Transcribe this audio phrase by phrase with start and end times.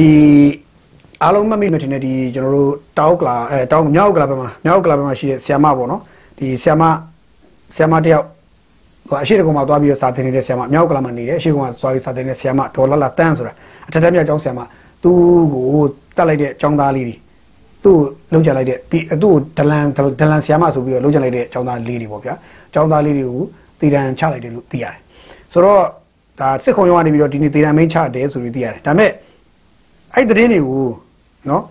[0.00, 0.10] ဒီ
[1.22, 6.00] အားလုံးမှတ်မိမှထင်တယ်ဒီကျွန်တော်တို့တောက်ကလာအဲတောက်မြောက်ကလာဘက်မှာမြောက်ကလာဘက်မှာရှိတဲ့ဆီယမပေါ့နော်
[6.38, 6.82] ဒီဆီယမ
[7.76, 8.24] ဆီယမတယောက်
[9.08, 13.52] ဟိုအရှိတကုံမှာသွားပြီးတော့စာသင်နေတဲ့ဆီယမမြောက်ကလာမှာနေတယ်အရှိကုံမှာသွားပြီးစာသင်နေတဲ့ဆီယမဒေါ်လာလာတန်းဆိုတာ
[13.88, 14.60] အထက်တန်းမြောက်ကျောင်းဆီယမ
[15.02, 15.16] သူ့
[15.52, 15.66] ကို
[16.16, 17.16] တက်လိုက်တဲ့ကျောင်းသားလေးတွေ
[17.84, 17.98] သူ့
[18.32, 19.84] လုံးချလိုက်တဲ့ပြီးသူ့ကိုဒလန်
[20.20, 22.34] ဒလန်ဆီယမဆိုပြီးတော့လုံးချလိုက်တဲ့ကျောင်းသားလေးတွေပေါ့ဗျာ
[22.74, 23.42] ကျောင်းသားလေးတွေကို
[23.80, 24.94] တည်တံချလိုက်တယ်လို့သိရတယ်
[25.52, 25.82] ဆိုတော့
[26.40, 29.10] ဒါစစ်ခုံရုံးကနေပြီးတော့ဒီနေ့တည်တံမင်းချတယ်ဆိုပြီးသိရတယ်ဒါပေမဲ့
[30.14, 30.86] အဲ့ဒီသတင်းတွေကို
[31.48, 31.62] နော်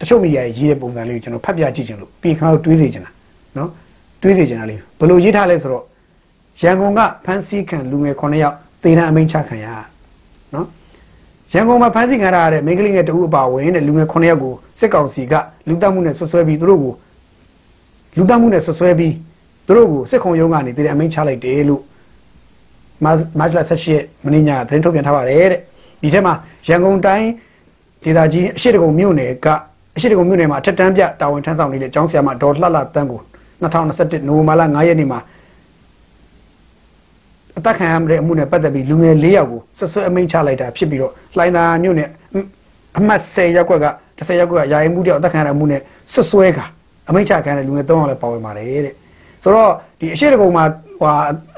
[0.00, 3.10] တချို့မီဒီယာရေးတဲ့ပုံစံလေးကိုကျွန်တော်ဖတ်ပြကြည့်ချင်လို့ပြီးခါတော့တွေးစေချင်တာ
[3.56, 3.70] နော်
[4.22, 5.84] တွေးစေချင်တာလေးဘယ်လိုရေးထားလဲဆိုတော့
[6.62, 9.66] ရန်ကုန်ကဖမ်းဆီးခံလူငယ်9ယောက်သေဒဏ်အမိန့်ချခံရ
[10.54, 10.66] နော်
[11.52, 15.34] ရန်ကုန်မှာဖမ်းဆီးခံရတဲ့မိန်းကလေးငယ်တဦးအပါဝင်တဲ့လူငယ်9ယောက်ကိုစစ်ကောင်စီက
[15.68, 16.92] လူတက်မှုနဲ့ဆွဆွဲပြီးသူတို့ကို
[18.16, 19.14] လူတက်မှုနဲ့ဆွဆွဲပြီး
[19.66, 21.82] သူတို့ကိုစစ်ခုံရုံးကနေသေဒဏ်အမိန့်ချလိုက်တယ်လို့
[23.04, 25.60] မတ်မတ်လ18ရက်မနေ့ညသတင်းထုတ်ပြန်ထားပါတယ်တဲ့
[26.02, 26.34] ဒီထဲမှာ
[26.68, 27.28] ရန်ကုန်တိုင်း
[28.02, 29.46] ဒေသကြီးအရှိတကုံမြို့နယ်က
[29.96, 33.20] အရှိတကုံမြို့နယ်မှာအထက်တန်းပြတာဝန်ထမ်းဆောင်နေတဲ့ကျောင်းဆရာမဒေါ်လှလှတန်းကို
[33.62, 35.20] 2021နိုဝင်ဘာလ9ရက်နေ့မှာ
[37.58, 42.08] အသက်ခံရတဲ့အမှုနဲ့ပတ်သက်ပြီးလူငယ်၄ယောက်ကိုဆွဆွဲအမိန့်ချလိုက်တာဖြစ်ပြီးတော့လှိုင်းသာမြို့နယ်
[42.98, 43.86] အမှတ်10ရပ်ကွက်က
[44.18, 45.80] 10ရပ်ကွက်ကယာယီမှုတယောက်အသက်ခံရတဲ့အမှုနဲ့
[46.12, 46.58] ဆွဆွဲက
[47.08, 48.94] အမိန့်ချခံရတဲ့လူငယ်၃ယောက်လည်းပါဝင်ပါတယ်တဲ့
[49.42, 50.64] ဆိုတော့ဒီအရှိတကုံမှာ
[51.00, 51.10] ဟို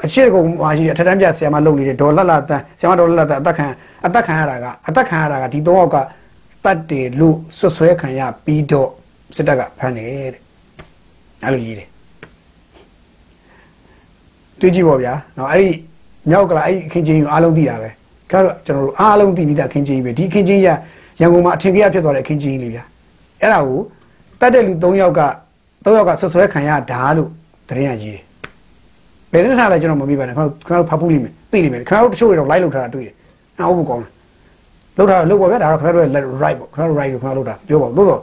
[0.04, 3.66] အရှိတကုံမှာရှိတဲ့အထက်တန်းပြဆရာမလုပ်နေတဲ့ဒေါ်လှလှတန်းဆရာမဒေါ်လှလှတန်းအသက်ခံ
[4.06, 5.96] အသက်ခံရတာကအသက်ခံရတာကဒီ၃ယောက်က
[6.64, 8.88] ပတ်တယ်လို့ဆွဆွဲခံရပြီးတော့
[9.36, 10.42] စစ်တပ်ကဖမ်းတယ်တဲ့
[11.44, 11.88] အဲ့လိုကြီးတယ်
[14.60, 15.68] တွေးကြည့်ပါဗျာနော်အဲ့ဒီ
[16.30, 17.90] မြောက်ကလာအဲ့ဒီအခင်းချင်းကိုအားလုံးသိတာပဲ
[18.30, 20.68] ကြတော့ကျွန်တော်တို့အားလုံးသိပြီးသားအခင်းချင်းပဲဒီအခင်းချင်းရ
[21.20, 22.84] ရန်ကုန်မှာအထင်ကြီးဖြစ်သွားတဲ့အခင်းချင်းလေးဗျာ
[23.40, 23.80] အဲ့ဒါကို
[24.40, 25.20] တတ်တဲ့လူ၃ယောက်က
[25.84, 27.30] ၃ယောက်ကဆွဆွဲခံရဒါလို့
[27.68, 28.22] တရင်ရကြီးတယ်
[29.32, 33.14] ဘယ်နဲ့ထားလဲကျွန်တော်မမေ့ပါနဲ့ခင်ဗျားတို့ဖတ်ဖို့လိမ့်မယ်သိလိမ့်မယ်ခင်ဗျားတို့တချို့တွေတော့ live လုပ်ထားတာတွေ့တယ်
[33.58, 34.10] အောက်ဘုကောင်းတယ်
[34.96, 38.20] လောက်တာလောက်ပါဗျာဒါတော့ခင်ဗျားတို့ရဲ့ right ပေါ့ခင်ဗျားတို့ right ကိုခင်ဗျားတို့တာပြောပါလို့တော့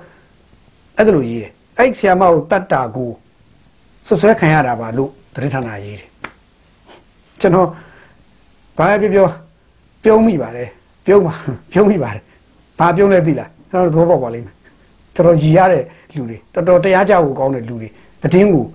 [0.97, 3.09] အဲ့ဒါလိုရေးတယ်အဲ့ဆီယာမကိုတတ်တာကို
[4.07, 6.09] ဆွဆွဲခံရတာပါလို့တရင်ဌာနရေးတယ်
[7.39, 7.67] ကျွန်တော်
[8.77, 9.27] ဘာပြောပြော
[10.03, 10.69] ပြုံးမိပါတယ်
[11.05, 11.33] ပြုံးပါ
[11.71, 12.23] ပြုံးမိပါတယ်
[12.79, 14.55] ဘာပြုံးလဲသိလားကျွန်တော်သဘောပေါက်ပါလိမ့်မယ်
[15.15, 15.83] တော်တော်ရည်ရတဲ့
[16.15, 17.89] လူတွေတော်တော်တရားကြဖို့ကောင်းတဲ့လူတွေ
[18.33, 18.65] တည်င်းကို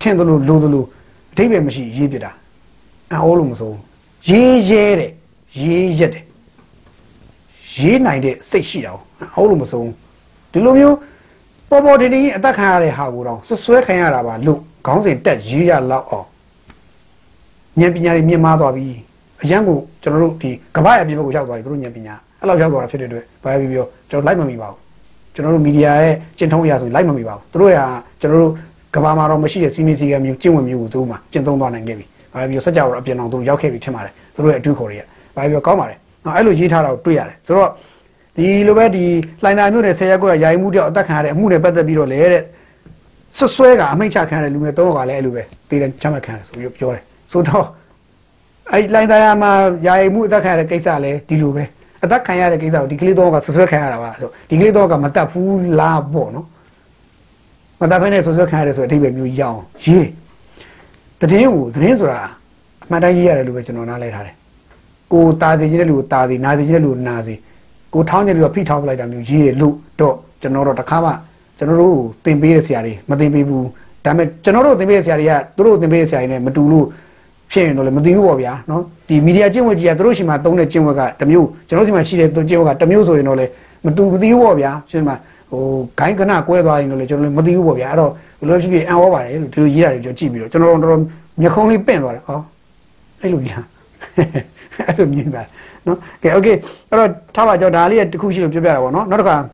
[0.00, 0.84] ထင်သလိုလိုသလို
[1.32, 2.30] အထိပ္ပယ်မရှိရေးပြတာ
[3.12, 3.78] အောလို့မစိုး
[4.28, 5.12] ရေးရဲတယ်
[5.60, 6.23] ရေးရက်တယ်
[7.78, 8.92] ရေးနိုင်တဲ့စိတ်ရှိတာ
[9.34, 9.90] အောလို့မစိုး
[10.52, 10.96] ဒီလိုမျိုး
[11.70, 16.26] ပေါ်ပေါ်တင်တင်အသက်ခံရတဲ့ဟာကိုတော့ဆွဆွဲခံရတာပါလို့ခေါင်းစဉ်တက်ရေးရလောက်အောင်
[17.80, 18.86] ဉာဏ်ပညာတွေမြင့်မားသွားပြီ
[19.42, 24.78] အရန်ကိုကျွန်တော်တို့ဒီကမ္ဘာ့အပြင်ဘက်ကိုရောက်သွားပြီသူတို့ဉာဏ်ပညာအဲ့လောက်ရောက်သွားတာဖြစ်တဲ့အတွက်ဘာပဲပြောကျွန်တော်လိုက်မမီပါဘူး
[25.34, 27.80] ကျွန်တော်တို့မီဒီယာရဲ့ကျင့်ထုံးအရာဆိုရင်လိုက်မမီပါဘူးသူတို့က
[28.20, 28.52] ကျွန်တော်တို့
[28.94, 35.02] ကမ္ဘာမှာတော့မရှိတဲ့စီမင်းစီကမျိုးကျင့်ဝင်မျိုးကိုသူတို့မှကျင့်သုံးသွားနိုင်ခဲ့ပြီဘာပဲပြောစัจ java အပြင်အောင်သူတို့ရောက်ခဲ့ပြီထင်ပါတယ်သူတို့ရဲ့အတူခေါ်တွေက
[35.36, 37.70] ဘာပဲပြောကောင်းပါတယ် နော်အဲ့လိုရေးထားတာကိုတွေ့ရတယ်ဆိုတော့
[38.36, 39.04] ဒီလိုပဲဒီ
[39.42, 42.42] လှိုင်သာမျိုးနဲ့ဆယ်ရက်ကွက်ကယာယီမှုတယောက်အသက်ခံရတဲ့အမှုနဲ့ပတ်သက်ပြီးတော့လေတဲ့
[43.38, 47.02] ဆွဆွဲကအမိန့်ချခံရတဲ့လူငယ်သုံးယောက်ကလည်းအဲ့လိုပဲတည်တယ်ချမှတ်ခံရဆိုပြီးပြောတယ်
[47.32, 47.66] ဆိုတော့
[48.72, 49.52] အဲ့လိုင်းသားမှာ
[49.86, 51.64] ယာယီမှုအသက်ခံရတဲ့ကိစ္စလည်းဒီလိုပဲ
[52.04, 56.46] အသက်ခံရတဲ့ကိစ္စကိုဒီကလေးတော့ကဆွဆွဲခံရတာပါဆိုဒီကလေးတော့ကမတတ်ဘူးလားပေါ့နော်
[57.80, 60.06] မတတ်ဖဲနဲ့ဆွဆွဲခံရတယ်ဆိုအထိပ္ပယ်မျိုးရအောင်ရေး
[61.30, 62.20] တည်င်းကိုတည်င်းဆိုတာ
[62.84, 64.34] အမှန်တိုင်းရေးရတယ်လို့ပဲကျွန်တော်နားလဲထားတယ်
[65.14, 67.34] ကိုတာစီခြင်းတဲ့လူကိုတာစီနာစီခြင်းတဲ့လူကိုနာစီ
[67.94, 71.10] ကိုထောင်းတဲ့လူကဖိထောင်းပလိုက်တာမျိုးရေးတယ်လို့တော့ကျွန်တော်တော့တခါမှ
[71.58, 73.66] ကျွန်တော်တို့သင်ပေးတဲ့ဆရာတွေမသင်ပေးဘူး
[74.04, 76.86] ဒါပေမဲ့ကျွန်တော်တို့သင်ပေးတဲ့ဆရာတွေကသူတို့သင်ပေးတဲ့ဆရာတွေနဲ့မတူလို့
[77.50, 83.50] ဖြစ်ရင်တော့လည်းမသိဘူးပေါ့ဗျာနော်ဒီမီဒီယာကျင့်ဝတ်ကြီးကသူတို့ရှိမှသုံးတဲ့ကျင့်ဝတ်ကတစ်မျိုးကျွန်တော်စီမှာရှိတဲ့ကျင့်ဝတ်ကတစ်မျိုးဆိုရင်တော့လည်း
[83.84, 85.16] မတူမသိဘူးပေါ့ဗျာရှင်းမှာ
[85.50, 85.62] ဟို
[85.98, 91.00] ဂိုင်းကနကွဲသွားရင်တော့လည်းကျွန်တော်လည်းမသိဘူးပေါ့ဗျာအဲ့တော့ဘယ်လိုဖြစ်ဖြစ်အံ့ဩပါတယ်လို့ဒီလိုရေးတာတွေကျွန်တော်ကြည့်ပြီးတော့ကျွန်တော်တော်တော်
[91.40, 92.38] မျက်ခုံးလေးပင့်သွားတယ်ဟော
[93.20, 93.66] အဲ့လိုကြီးလား
[94.87, 95.43] အဲ့လိုမြင်ပါ
[95.87, 96.47] နော်ကဲโอเค
[96.89, 99.35] အဲ့တော့ထားပါကြောဒါလေးတခုရှိလို့ပြောပြတာပေါ့နော်နောက်တစ်ခါ